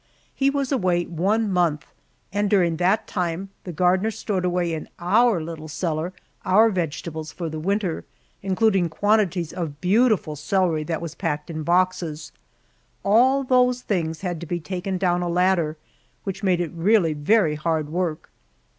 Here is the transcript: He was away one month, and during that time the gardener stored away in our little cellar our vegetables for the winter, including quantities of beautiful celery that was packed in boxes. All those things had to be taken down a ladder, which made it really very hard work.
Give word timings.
He 0.33 0.49
was 0.49 0.71
away 0.71 1.03
one 1.03 1.51
month, 1.51 1.85
and 2.33 2.49
during 2.49 2.77
that 2.77 3.05
time 3.05 3.49
the 3.65 3.71
gardener 3.71 4.09
stored 4.09 4.43
away 4.45 4.73
in 4.73 4.89
our 4.97 5.39
little 5.39 5.67
cellar 5.67 6.11
our 6.43 6.71
vegetables 6.71 7.31
for 7.31 7.49
the 7.49 7.59
winter, 7.59 8.03
including 8.41 8.89
quantities 8.89 9.53
of 9.53 9.79
beautiful 9.79 10.35
celery 10.35 10.83
that 10.85 11.01
was 11.03 11.13
packed 11.13 11.51
in 11.51 11.61
boxes. 11.61 12.31
All 13.03 13.43
those 13.43 13.83
things 13.83 14.21
had 14.21 14.39
to 14.39 14.47
be 14.47 14.59
taken 14.59 14.97
down 14.97 15.21
a 15.21 15.29
ladder, 15.29 15.77
which 16.23 16.41
made 16.41 16.61
it 16.61 16.71
really 16.73 17.13
very 17.13 17.53
hard 17.53 17.87
work. 17.89 18.31